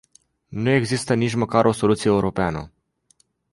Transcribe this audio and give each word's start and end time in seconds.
Nu 0.47 0.69
există 0.69 1.13
nici 1.13 1.33
măcar 1.33 1.65
o 1.65 1.71
soluție 1.71 2.09
europeană. 2.09 2.71